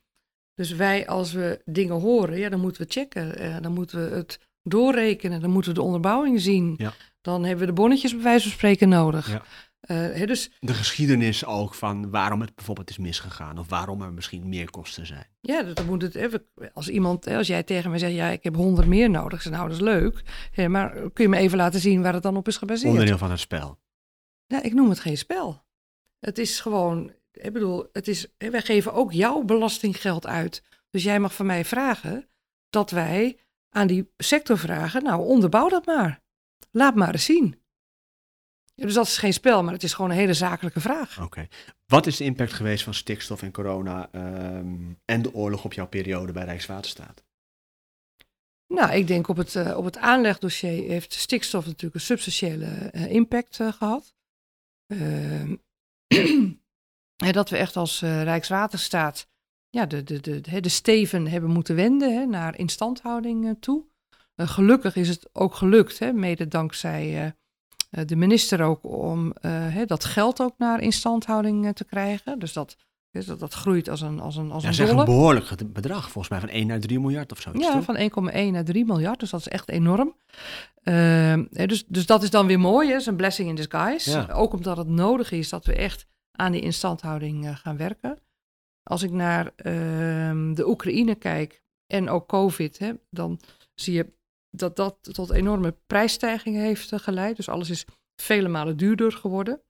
[0.55, 3.38] Dus wij, als we dingen horen, ja, dan moeten we checken.
[3.38, 5.40] Eh, dan moeten we het doorrekenen.
[5.40, 6.75] Dan moeten we de onderbouwing zien.
[6.79, 6.92] Ja.
[7.20, 9.31] Dan hebben we de bonnetjes bij wijze van spreken nodig.
[9.31, 9.42] Ja.
[9.86, 14.48] Uh, dus, de geschiedenis ook van waarom het bijvoorbeeld is misgegaan of waarom er misschien
[14.48, 15.26] meer kosten zijn.
[15.40, 18.54] Ja, dan moet het even, als iemand, als jij tegen mij zegt, ja, ik heb
[18.54, 20.22] honderd meer nodig, nou, dat is leuk.
[20.68, 22.90] Maar kun je me even laten zien waar het dan op is gebaseerd?
[22.90, 23.78] Onderdeel van het spel.
[24.46, 25.64] Ja, ik noem het geen spel.
[26.18, 30.62] Het is gewoon, ik bedoel, het is, wij geven ook jouw belastinggeld uit.
[30.90, 32.28] Dus jij mag van mij vragen
[32.70, 33.38] dat wij
[33.70, 36.20] aan die sector vragen, nou, onderbouw dat maar.
[36.70, 37.60] Laat maar eens zien
[38.86, 41.22] dus dat is geen spel, maar het is gewoon een hele zakelijke vraag.
[41.22, 41.48] Oké.
[41.86, 45.88] Wat is de impact geweest van stikstof en corona ehm, en de oorlog op jouw
[45.88, 47.24] periode bij Rijkswaterstaat?
[48.66, 53.10] Nou, ik denk op het, uh, op het aanlegdossier heeft stikstof natuurlijk een substantiële uh,
[53.10, 54.14] impact uh, gehad.
[54.86, 55.54] Ehm,
[57.32, 59.28] dat we echt als Rijkswaterstaat
[59.70, 63.84] ja, de, de, de, de steven hebben moeten wenden hè, naar instandhouding toe.
[64.36, 67.30] gelukkig is het ook gelukt, hè, mede dankzij eh,
[67.90, 72.38] de minister ook om uh, dat geld ook naar instandhouding uh, te krijgen.
[72.38, 72.76] Dus dat,
[73.11, 74.98] dat, dat groeit als een als een als ja, een dolle.
[74.98, 77.50] een behoorlijk bedrag, volgens mij van 1 naar 3 miljard of zo.
[77.53, 77.85] Ja, toch?
[77.85, 80.14] van 1,1 naar 3 miljard, dus dat is echt enorm.
[80.85, 82.96] Uh, dus, dus dat is dan weer mooi, hè?
[82.96, 84.11] is een blessing in disguise.
[84.11, 84.29] Ja.
[84.33, 88.18] Ook omdat het nodig is dat we echt aan die instandhouding gaan werken.
[88.83, 93.40] Als ik naar ehm, de Oekraïne kijk en ook COVID, hè, dan
[93.74, 94.12] zie je
[94.50, 97.36] dat dat tot enorme prijsstijgingen heeft eh, geleid.
[97.36, 97.84] Dus alles is
[98.16, 99.60] vele malen duurder geworden.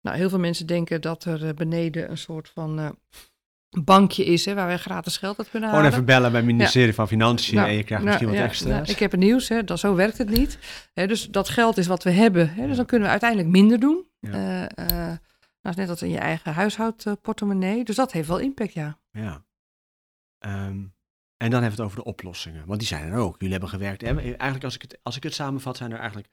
[0.00, 2.88] Nou, heel veel mensen denken dat er eh, beneden een soort van uh,
[3.84, 5.84] bankje is hè, waar wij gratis geld uit kunnen halen.
[5.84, 8.48] Gewoon even bellen bij het ministerie van Financiën nou, en je krijgt misschien nou, wat
[8.48, 8.68] extra.
[8.68, 10.58] Nou, ik heb het nieuws, hè, dat, zo werkt het niet.
[10.92, 12.54] Hè, dus dat geld is wat we hebben.
[12.54, 14.06] Hè, dus dan kunnen we uiteindelijk minder doen.
[14.20, 14.68] Ja.
[15.60, 17.84] nou, net als in je eigen huishoudportemonnee.
[17.84, 18.98] Dus dat heeft wel impact, ja.
[19.10, 19.44] Ja.
[20.46, 20.93] Um,
[21.44, 23.34] en dan hebben we het over de oplossingen, want die zijn er ook.
[23.34, 24.02] Jullie hebben gewerkt.
[24.02, 26.28] Eigenlijk, als ik, het, als ik het samenvat, zijn er eigenlijk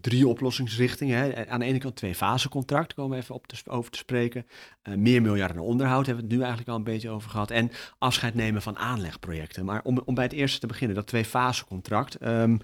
[0.00, 1.18] drie oplossingsrichtingen.
[1.18, 1.48] Hè.
[1.48, 4.46] Aan de ene kant twee fase contract, komen we even op te, over te spreken.
[4.82, 7.50] Uh, meer miljarden onderhoud hebben we het nu eigenlijk al een beetje over gehad.
[7.50, 9.64] En afscheid nemen van aanlegprojecten.
[9.64, 12.26] Maar om, om bij het eerste te beginnen, dat twee fase contract.
[12.26, 12.60] Um,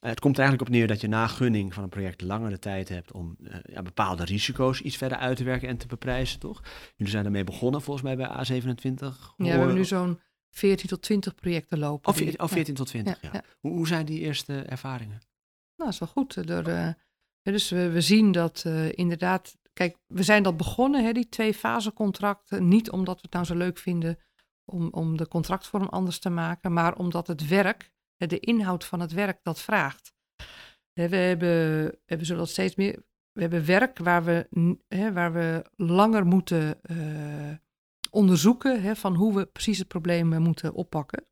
[0.00, 2.58] het komt er eigenlijk op neer dat je na gunning van een project langer de
[2.58, 6.38] tijd hebt om uh, ja, bepaalde risico's iets verder uit te werken en te beprijzen,
[6.38, 6.62] toch?
[6.96, 8.98] Jullie zijn daarmee begonnen volgens mij bij A27.
[8.98, 10.18] Ja, we hebben nu zo'n
[10.54, 12.10] 14 tot 20 projecten lopen.
[12.10, 13.44] Oh, 14, oh, 14 tot 20, ja.
[13.60, 15.20] Hoe, hoe, zijn die eerste ervaringen?
[15.76, 16.46] Nou, is wel goed.
[16.46, 16.88] Door, uh,
[17.42, 19.56] dus we, we, zien dat uh, inderdaad...
[19.72, 22.68] Kijk, we zijn dat begonnen, hè, die twee fase contracten.
[22.68, 24.18] Niet omdat we het nou zo leuk vinden
[24.64, 29.12] om, om de contractvorm anders te maken, maar omdat het werk, de inhoud van het
[29.12, 30.14] werk, dat vraagt.
[30.92, 31.48] We hebben,
[32.04, 33.02] we zullen dat steeds meer...
[33.32, 34.48] We hebben werk waar we,
[34.88, 36.80] hè, waar we langer moeten...
[36.90, 37.52] Uh,
[38.14, 41.24] onderzoeken hè, van hoe we precies het probleem eh, moeten oppakken.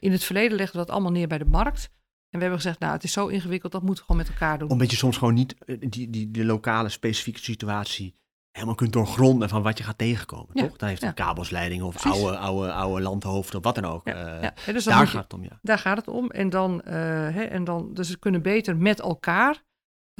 [0.00, 1.90] In het verleden legden we dat allemaal neer bij de markt.
[2.30, 4.58] En we hebben gezegd, nou, het is zo ingewikkeld, dat moeten we gewoon met elkaar
[4.58, 4.70] doen.
[4.70, 8.14] Omdat je soms gewoon niet eh, die, die, die lokale specifieke situatie
[8.52, 10.76] helemaal kunt doorgronden van wat je gaat tegenkomen, ja, toch?
[10.76, 14.06] Dan heeft een kabelsleiding of oude, oude, oude landhoofd of wat dan ook.
[14.06, 15.58] Ja, uh, dus daar gaat het om, ja.
[15.62, 16.30] Daar gaat het om.
[16.30, 19.64] En dan, uh, hè, en dan dus we kunnen beter met elkaar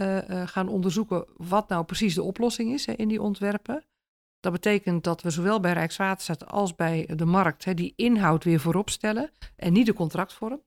[0.01, 3.85] uh, gaan onderzoeken wat nou precies de oplossing is hè, in die ontwerpen.
[4.41, 8.61] Dat betekent dat we zowel bij Rijkswaterstaat als bij de markt hè, die inhoud weer
[8.61, 10.63] voorop stellen en niet de contractvorm.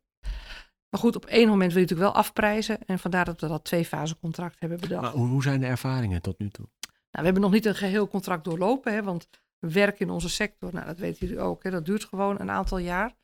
[0.89, 3.63] Maar goed, op één moment wil je natuurlijk wel afprijzen en vandaar dat we dat
[3.63, 5.01] twee fase contract hebben bedacht.
[5.01, 6.67] Maar hoe zijn de ervaringen tot nu toe?
[6.81, 9.29] Nou, we hebben nog niet een geheel contract doorlopen, hè, want
[9.59, 12.77] werk in onze sector, nou, dat weten jullie ook, hè, dat duurt gewoon een aantal
[12.77, 13.15] jaar.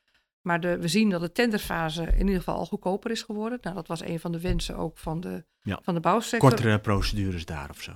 [0.41, 3.57] Maar de, we zien dat de tenderfase in ieder geval al goedkoper is geworden.
[3.61, 6.49] Nou, dat was een van de wensen ook van de, van de bouwsector.
[6.49, 7.91] Kortere procedures daar of zo?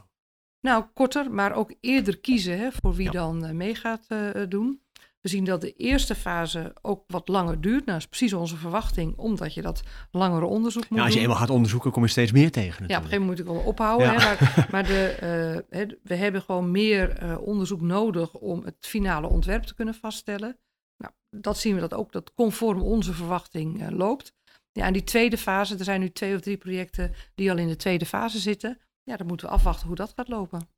[0.62, 4.82] Nou, korter, maar ook eerder kiezen hè, voor wie dan uh, mee gaat uh, doen.
[5.22, 7.86] We zien dat de eerste fase ook wat langer duurt.
[7.86, 11.20] Nou, dat is precies onze verwachting, omdat je dat langere onderzoek moet Ja, als je
[11.20, 13.54] eenmaal gaat onderzoeken, kom je steeds meer tegen Ja, op een gegeven moment moet ik
[13.54, 14.12] wel ophouden.
[14.12, 14.20] Ja.
[14.20, 18.76] Hè, maar maar de, eh, hè, we hebben gewoon meer eh, onderzoek nodig om het
[18.80, 20.58] finale ontwerp te kunnen vaststellen.
[20.98, 24.34] Nou, dat zien we dat ook dat conform onze verwachting eh, loopt.
[24.72, 27.68] Ja, en die tweede fase, er zijn nu twee of drie projecten die al in
[27.68, 28.80] de tweede fase zitten.
[29.10, 30.70] Ja, dan moeten we afwachten hoe dat gaat lopen.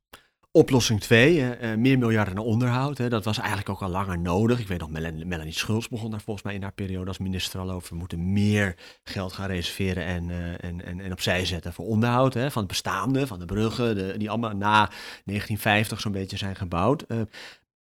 [0.50, 2.98] Oplossing 2, meer miljarden naar onderhoud.
[2.98, 4.60] Hè, dat was eigenlijk ook al langer nodig.
[4.60, 7.70] Ik weet nog, Melanie, Schulz begon daar volgens mij in haar periode als minister al
[7.70, 7.88] over.
[7.88, 12.34] We moeten meer geld gaan reserveren en, eh, en, en, en opzij zetten voor onderhoud.
[12.34, 14.90] Hè, van het bestaande, van de bruggen, die allemaal na
[15.24, 17.02] 1950 zo'n beetje zijn gebouwd.
[17.02, 17.20] Eh,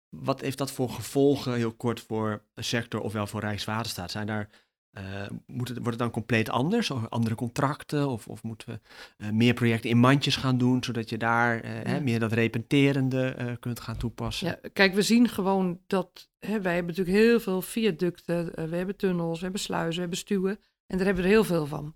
[0.10, 4.12] wat heeft dat voor gevolgen, heel kort, voor de sector, ofwel voor Rijkswaterstaat?
[4.12, 4.50] Zijn daar,
[4.92, 5.04] eh,
[5.46, 6.92] moet het, wordt het dan compleet anders?
[6.92, 8.10] Of andere contracten?
[8.10, 8.80] Of, of moeten we
[9.18, 13.58] eh, meer projecten in mandjes gaan doen, zodat je daar eh, hè, meer dat repenterende
[13.60, 14.48] kunt gaan toepassen?
[14.48, 18.96] Ja, kijk, we zien gewoon dat hè, wij hebben natuurlijk heel veel viaducten, we hebben
[18.96, 21.96] tunnels, we hebben sluizen, we hebben stuwen en daar hebben we er heel veel van.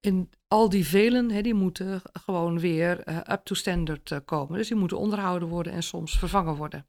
[0.00, 2.98] En al die velen, hè, die moeten gewoon weer
[3.30, 4.58] up to standard komen.
[4.58, 6.86] Dus die moeten onderhouden worden en soms vervangen worden.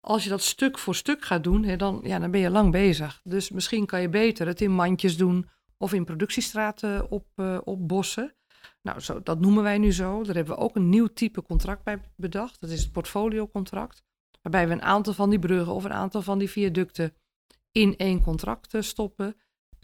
[0.00, 2.72] Als je dat stuk voor stuk gaat doen, hè, dan, ja, dan ben je lang
[2.72, 3.20] bezig.
[3.24, 8.34] Dus misschien kan je beter het in mandjes doen of in productiestraten op, eh, opbossen.
[8.82, 10.22] Nou, zo, dat noemen wij nu zo.
[10.22, 12.60] Daar hebben we ook een nieuw type contract bij bedacht.
[12.60, 14.02] Dat is het portfoliocontract.
[14.42, 17.14] Waarbij we een aantal van die bruggen of een aantal van die viaducten
[17.72, 19.36] in één contract eh, stoppen.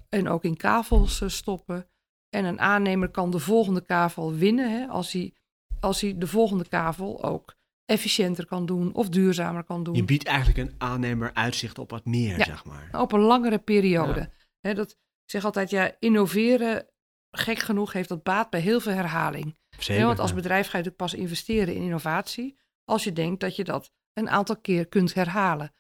[0.09, 1.89] En ook in kavels eh, stoppen.
[2.29, 5.35] En een aannemer kan de volgende kavel winnen hè, als, hij,
[5.81, 9.95] als hij de volgende kavel ook efficiënter kan doen of duurzamer kan doen.
[9.95, 12.45] Je biedt eigenlijk een aannemer uitzicht op wat meer, Ja.
[12.45, 12.89] zeg maar.
[12.93, 14.31] Op een langere periode.
[14.61, 16.87] Dat, ik zeg altijd, ja, innoveren,
[17.31, 19.57] gek genoeg, heeft dat baat bij heel veel herhaling.
[19.79, 20.07] Zeker.
[20.07, 23.65] Want als bedrijf ga je natuurlijk pas investeren in innovatie als je denkt dat je
[23.65, 25.75] dat een aantal keer kunt herhalen.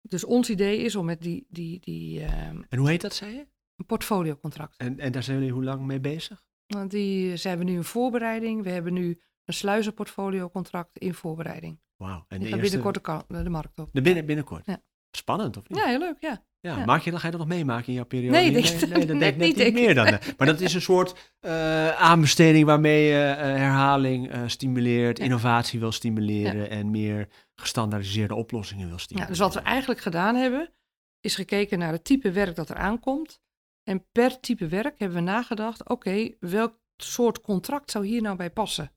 [0.00, 3.32] Dus ons idee is om met die, die, die ehm, En hoe heet dat, zei
[3.34, 3.46] je?
[3.76, 4.76] een portfoliocontract.
[4.76, 6.44] En, en daar zijn jullie hoe lang mee bezig?
[6.66, 8.62] Want die zijn we nu in voorbereiding.
[8.62, 11.80] We hebben nu een sluizenportfoliocontract in voorbereiding.
[11.96, 12.24] Wauw.
[12.28, 13.04] En de, eerste, binnenkort
[13.44, 13.88] de, markt op.
[13.92, 14.66] de binnen, binnenkort?
[14.66, 14.82] Ja.
[15.10, 15.78] Spannend, of niet?
[15.78, 16.42] Ja, heel leuk, ja.
[16.60, 16.84] Ja, Ja.
[16.84, 18.36] Maak je, ga je dat nog meemaken in jouw periode?
[18.36, 20.06] Nee, nee, nee, dat denk ik niet, meer dan.
[20.06, 20.28] eh.
[20.36, 25.24] Maar dat is een soort eh, aanbesteding waarmee je eh, herhaling stimuleert, Ja.
[25.24, 29.02] innovatie wil stimuleren en meer gestandaardiseerde oplossingen wil ja.
[29.02, 29.32] stimuleren.
[29.36, 30.72] Dus wat we eigenlijk gedaan hebben,
[31.20, 33.40] is gekeken naar het type werk dat er aankomt.
[33.82, 38.50] En per type werk hebben we nagedacht, oké, welk soort contract zou hier nou bij
[38.50, 38.92] passen?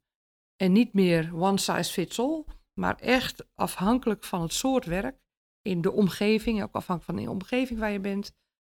[0.61, 2.43] En niet meer one size fits all,
[2.73, 5.15] maar echt afhankelijk van het soort werk
[5.61, 8.31] in de omgeving, ook afhankelijk van de omgeving waar je bent,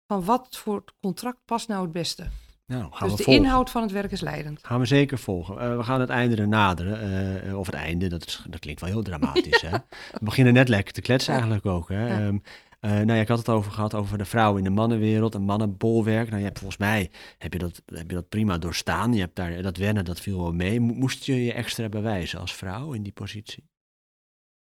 [0.08, 2.28] van wat voor contract past nou het beste.
[2.66, 3.44] Nou, gaan dus we de volgen.
[3.44, 4.60] inhoud van het werk is leidend.
[4.66, 5.60] Gaan we zeker volgen.
[5.60, 7.42] Eh, we gaan het einde er naderen.
[7.44, 9.62] eh, of het einde, dat, is, dat klinkt wel heel dramatisch.
[9.68, 9.70] Hè?
[10.12, 11.40] We beginnen net lekker te kletsen Ja.
[11.40, 11.90] eigenlijk ook.
[11.90, 12.08] Hè?
[12.08, 12.20] Ja.
[12.28, 12.38] Ehm,
[12.80, 15.42] eh, nou ja, ik had het over gehad over de vrouwen in de mannenwereld, een
[15.42, 16.28] mannenbolwerk.
[16.28, 19.14] Nou, je hebt volgens mij heb je dat, heb je dat prima doorstaan.
[19.14, 20.80] Je hebt daar dat wennen, dat viel wel mee.
[20.80, 23.70] Mo- Moest je je extra bewijzen als vrouw in die positie?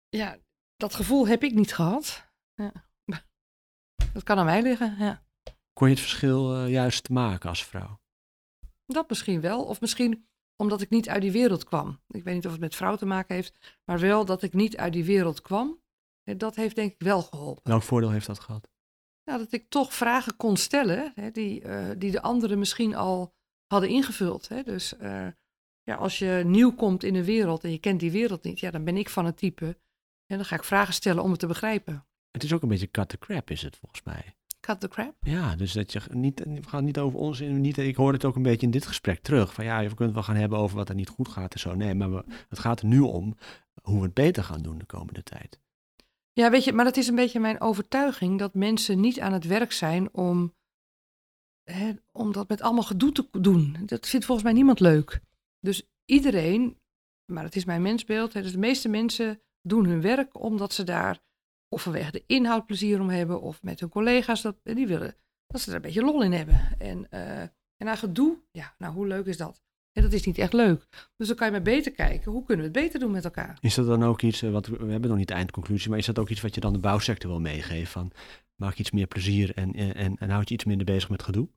[0.08, 0.38] Ja,
[0.76, 2.32] dat gevoel heb ik niet gehad.
[2.54, 2.72] Ja.
[4.12, 5.22] Dat kan aan mij liggen, ja.
[5.72, 8.00] Kon je het verschil eh, juist maken als vrouw?
[8.86, 9.64] Dat misschien wel.
[9.64, 12.00] Of misschien omdat ik niet uit die wereld kwam.
[12.08, 14.76] Ik weet niet of het met vrouw te maken heeft, maar wel dat ik niet
[14.76, 15.82] uit die wereld kwam.
[16.24, 17.62] Eh, Dat heeft denk ik wel geholpen.
[17.70, 18.68] Welk voordeel heeft dat gehad?
[19.24, 23.34] Nou, dat ik toch vragen kon stellen hè, die, eh, die de anderen misschien al
[23.66, 24.48] hadden ingevuld.
[24.48, 24.62] Hè.
[24.62, 25.26] Dus eh,
[25.82, 28.70] ja, als je nieuw komt in een wereld en je kent die wereld niet, ja,
[28.70, 29.78] dan ben ik van het type.
[30.26, 32.06] En dan ga ik vragen stellen om het te begrijpen.
[32.30, 34.36] Het is ook een beetje cut the crap, is het volgens mij.
[34.60, 35.14] Cut the crap.
[35.20, 38.36] Ja, dus dat je niet, we gaan niet over ons, niet, ik hoor het ook
[38.36, 39.54] een beetje in dit gesprek terug.
[39.54, 41.60] Van ja, we kunnen het wel gaan hebben over wat er niet goed gaat en
[41.60, 41.74] zo.
[41.74, 43.36] Nee, maar we, het gaat er nu om
[43.82, 45.60] hoe we het beter gaan doen de komende tijd.
[46.34, 49.44] Ja, weet je, maar dat is een beetje mijn overtuiging dat mensen niet aan het
[49.44, 50.54] werk zijn om,
[51.70, 53.76] hè, om dat met allemaal gedoe te doen.
[53.86, 55.20] Dat vindt volgens mij niemand leuk.
[55.60, 56.78] Dus iedereen,
[57.32, 60.84] maar het is mijn mensbeeld, hè, dus de meeste mensen doen hun werk omdat ze
[60.84, 61.22] daar
[61.68, 65.16] of vanwege de inhoud plezier om hebben of met hun collega's dat die willen
[65.46, 66.74] dat ze er een beetje lol in hebben.
[66.78, 67.42] En, eh
[67.76, 69.62] en aan gedoe, ja, nou hoe leuk is dat?
[69.94, 70.86] En dat is niet echt leuk.
[71.16, 73.58] Dus dan kan je maar beter kijken, hoe kunnen we het beter doen met elkaar?
[73.60, 76.06] Is dat dan ook iets, eh, wat we hebben nog niet de eindconclusie, maar is
[76.06, 77.86] dat ook iets wat je dan de bouwsector wil meegeven?
[77.86, 78.12] Van
[78.56, 81.48] maak iets meer plezier en, en, en, houd je iets minder bezig met gedoe?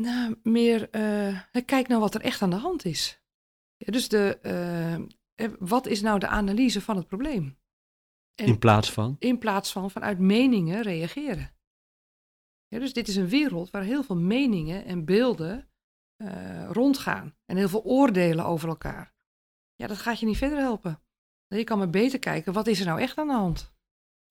[0.00, 3.22] Nou, meer eh, kijk nou wat er echt aan de hand is.
[3.76, 7.58] Ja, dus de, eh, eh, wat is nou de analyse van het probleem?
[8.34, 9.16] En In plaats van?
[9.18, 11.54] in plaats van vanuit meningen reageren.
[12.66, 15.71] Ja, dus dit is een wereld waar heel veel meningen en beelden
[16.16, 17.34] eh, rondgaan.
[17.44, 19.14] En heel veel oordelen over elkaar.
[19.74, 21.02] Ja, dat gaat je niet verder helpen.
[21.46, 23.72] Je kan maar beter kijken, wat is er nou echt aan de hand?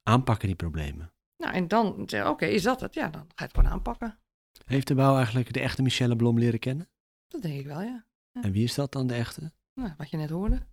[0.03, 1.13] aanpakken, die problemen.
[1.37, 2.93] Nou, en dan zeg oké, is dat het?
[2.93, 4.19] Ja, dan ga je het gewoon aanpakken.
[4.65, 6.89] Heeft de bouw eigenlijk de echte Michelle Blom leren kennen?
[7.27, 8.05] Dat denk ik wel, ja.
[8.31, 8.41] Ja.
[8.41, 9.51] En wie is dat dan, de echte?
[9.73, 10.67] Nou, wat je net hoorde.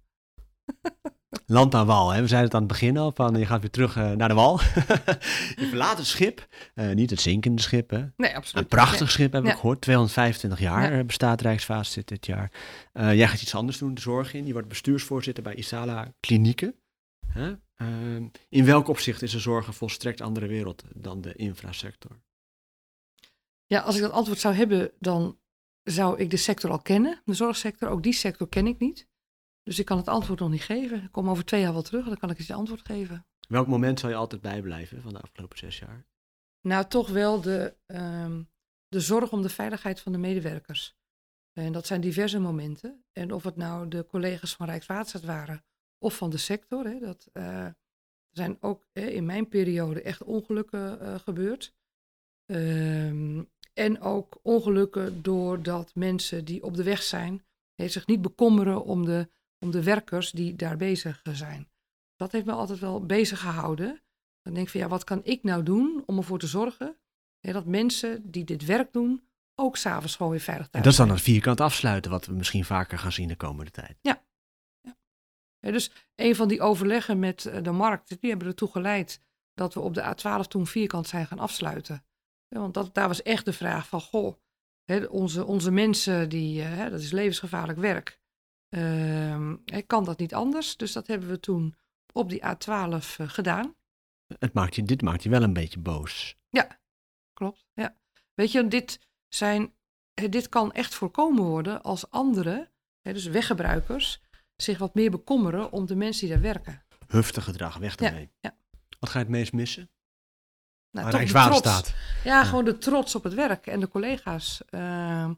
[1.47, 2.21] Land aan wal, hè?
[2.21, 4.35] we zeiden het aan het begin al, van je gaat weer terug eh, naar de
[4.35, 4.61] wal.
[5.61, 8.05] je verlaat het schip, eh, niet het zinkende schip, hè?
[8.17, 8.63] Nee, absoluut.
[8.63, 9.55] Een prachtig schip heb ik Ja.
[9.57, 11.05] gehoord, 225 jaar Ja.
[11.05, 12.53] bestaat Rijksvaartzit dit jaar.
[12.93, 14.47] Eh, jij gaat iets anders doen, de zorg in.
[14.47, 16.75] Je wordt bestuursvoorzitter bij Isala Klinieken.
[18.49, 22.21] In welk opzicht is de zorg een volstrekt andere wereld dan de infrasector?
[23.67, 25.39] Ja, als ik dat antwoord zou hebben, dan
[25.83, 27.89] zou ik de sector al kennen, de zorgsector.
[27.89, 29.08] Ook die sector ken ik niet.
[29.69, 31.03] Dus ik kan het antwoord nog niet geven.
[31.03, 33.27] Ik kom over twee jaar wel terug, dan kan ik eens je antwoord geven.
[33.49, 36.07] Welk moment zal je altijd bijblijven van de afgelopen zes jaar?
[36.61, 38.43] Nou, toch wel de, ehm,
[38.89, 40.97] de zorg om de veiligheid van de medewerkers.
[41.53, 43.05] En dat zijn diverse momenten.
[43.13, 45.65] En of het nou de collega's van Rijkswaterstaat waren
[45.99, 46.85] of van de sector.
[46.85, 47.75] Hè, dat, eh, er
[48.31, 51.75] zijn ook hè, in mijn periode echt ongelukken eh, gebeurd.
[52.47, 59.05] Ehm, en ook ongelukken doordat mensen die op de weg zijn, zich niet bekommeren om
[59.05, 59.29] de,
[59.59, 61.69] om de werkers die daar bezig zijn.
[62.17, 64.03] Dat heeft me altijd wel bezig gehouden.
[64.43, 66.97] Dan denk ik van ja, wat kan ik nou doen om ervoor te zorgen
[67.41, 70.93] hè, dat mensen die dit werk doen, ook s'avonds gewoon weer veilig En thuis dat
[70.93, 73.99] is dan een vierkant afsluiten, wat we misschien vaker gaan zien de komende tijd.
[75.59, 79.23] Hè, dus een van die overleggen met eh, de markt, die hebben ertoe geleid
[79.55, 82.05] dat we op de A12 toen vierkant zijn gaan afsluiten.
[82.49, 84.37] Ja, want dat, daar was echt de vraag van, goh,
[84.85, 88.21] hè, onze, onze mensen, die, eh, hè, dat is levensgevaarlijk werk.
[88.69, 90.77] Ehm, hè, kan dat niet anders?
[90.77, 91.75] Dus dat hebben we toen
[92.13, 93.75] op die A12 eh, gedaan.
[94.39, 96.37] Het maakt je, dit maakt je wel een beetje boos.
[97.33, 97.97] Klopt, ja.
[98.35, 99.73] Weet je, dit, zijn,
[100.15, 102.71] dit kan echt voorkomen worden als anderen,
[103.03, 104.21] hè, dus weggebruikers,
[104.57, 106.85] zich wat meer bekommeren om de mensen die daar werken.
[107.07, 108.31] Huftig gedrag, weg Ja, ermee.
[108.41, 108.57] ja.
[108.99, 109.91] Wat ga je het meest missen?
[110.91, 111.85] Nou, Rijkswaterstaat.
[111.85, 112.25] trots.
[112.25, 114.63] Ja, gewoon de trots op het werk en de collega's.
[114.65, 115.35] Ehm,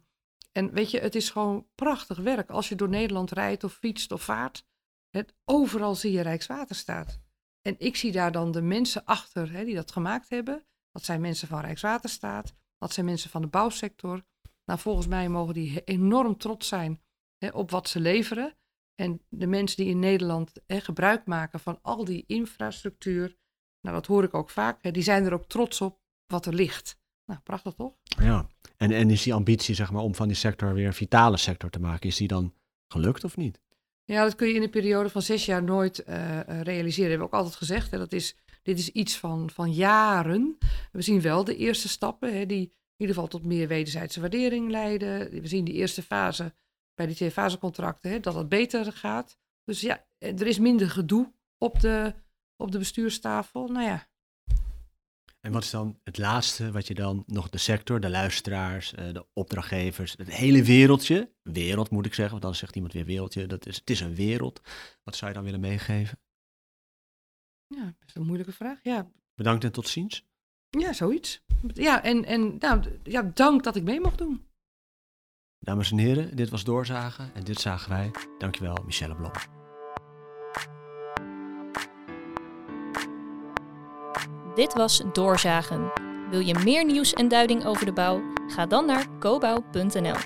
[0.52, 2.50] en weet je, het is gewoon prachtig werk.
[2.50, 4.66] Als je door Nederland rijdt of fietst of vaart,
[5.10, 7.20] het, overal zie je Rijkswaterstaat.
[7.62, 10.66] En ik zie daar dan de mensen achter hè, die dat gemaakt hebben.
[10.90, 14.24] Dat zijn mensen van Rijkswaterstaat, dat zijn mensen van de bouwsector.
[14.64, 17.02] Nou, volgens mij mogen die enorm trots zijn
[17.38, 18.54] hè, op wat ze leveren.
[18.94, 23.36] En de mensen die in Nederland hè, gebruik maken van al die infrastructuur,
[23.80, 24.94] nou, dat hoor ik ook vaak.
[24.94, 26.98] Die zijn er ook trots op wat er ligt.
[27.24, 27.94] Nou, prachtig toch?
[28.02, 28.46] Ja.
[28.82, 31.70] En, en is die ambitie zeg maar, om van die sector weer een vitale sector
[31.70, 32.54] te maken, is die dan
[32.88, 33.60] gelukt of niet?
[34.04, 37.10] Ja, dat kun je in een periode van zes jaar nooit eh, eh, realiseren.
[37.10, 37.90] hebben we ook altijd gezegd.
[37.90, 40.58] Hè, dat is, dit is iets van, van jaren.
[40.92, 44.70] We zien wel de eerste stappen hè, die in ieder geval tot meer wederzijdse waardering
[44.70, 45.30] leiden.
[45.30, 46.54] We zien die eerste fase
[46.94, 49.38] bij die twee fasecontracten hè, dat het beter gaat.
[49.64, 52.14] Dus ja, er is minder gedoe op de,
[52.56, 53.68] op de bestuurstafel.
[53.68, 54.08] Nou ja,
[55.40, 59.12] En wat is dan het laatste wat je dan nog de sector, de luisteraars, eh,
[59.12, 63.46] de opdrachtgevers, het hele wereldje, wereld moet ik zeggen, want dan zegt iemand weer wereldje,
[63.46, 64.60] dat is, het is een wereld.
[65.02, 66.18] Wat zou je dan willen meegeven?
[67.66, 68.78] ja, best een moeilijke vraag.
[68.82, 70.24] Ja, Bedankt en tot ziens.
[70.70, 71.42] ja zoiets.
[71.74, 74.48] Ja, en, en nou, ja, dank dat ik mee mocht doen.
[75.58, 78.10] Dames en heren, dit was Doorzagen en dit zagen wij.
[78.38, 79.59] Dankjewel, Michelle Blom.
[84.54, 85.92] Dit was Doorzagen.
[86.30, 88.20] Wil je meer nieuws en duiding over de bouw?
[88.46, 90.16] Ga dan naar cobouw.nl.